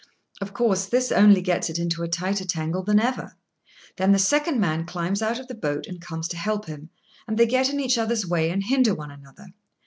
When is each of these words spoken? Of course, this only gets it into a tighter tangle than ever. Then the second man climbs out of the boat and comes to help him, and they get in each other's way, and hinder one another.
Of 0.41 0.51
course, 0.55 0.87
this 0.87 1.11
only 1.11 1.41
gets 1.43 1.69
it 1.69 1.77
into 1.77 2.01
a 2.01 2.07
tighter 2.07 2.43
tangle 2.43 2.81
than 2.81 2.99
ever. 2.99 3.37
Then 3.97 4.13
the 4.13 4.17
second 4.17 4.59
man 4.59 4.83
climbs 4.87 5.21
out 5.21 5.37
of 5.39 5.47
the 5.47 5.53
boat 5.53 5.85
and 5.85 6.01
comes 6.01 6.27
to 6.29 6.37
help 6.37 6.65
him, 6.65 6.89
and 7.27 7.37
they 7.37 7.45
get 7.45 7.69
in 7.69 7.79
each 7.79 7.99
other's 7.99 8.25
way, 8.25 8.49
and 8.49 8.63
hinder 8.63 8.95
one 8.95 9.11
another. 9.11 9.49